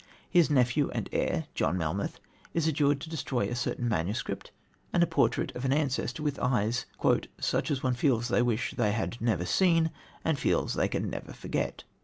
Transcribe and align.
His 0.31 0.49
nephew 0.49 0.89
and 0.95 1.07
heir, 1.11 1.45
John 1.53 1.77
Melmoth, 1.77 2.19
is 2.55 2.67
adjured 2.67 2.99
to 3.01 3.09
destroy 3.11 3.47
a 3.47 3.53
certain 3.53 3.87
manuscript 3.87 4.49
and 4.91 5.03
a 5.03 5.05
portrait 5.05 5.55
of 5.55 5.63
an 5.63 5.71
ancestor 5.71 6.23
with 6.23 6.39
eyes 6.39 6.87
"such 7.39 7.69
as 7.69 7.83
one 7.83 7.93
feels 7.93 8.27
they 8.27 8.41
wish 8.41 8.71
they 8.71 8.93
had 8.93 9.21
never 9.21 9.45
seen 9.45 9.91
and 10.25 10.39
feels 10.39 10.73
they 10.73 10.87
can 10.87 11.07
never 11.07 11.33
forget." 11.33 11.83